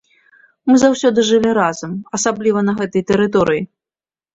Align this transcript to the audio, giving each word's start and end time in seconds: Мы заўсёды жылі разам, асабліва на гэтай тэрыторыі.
Мы 0.71 0.77
заўсёды 0.83 1.27
жылі 1.29 1.53
разам, 1.61 1.95
асабліва 2.21 2.59
на 2.67 2.79
гэтай 2.83 3.01
тэрыторыі. 3.15 3.61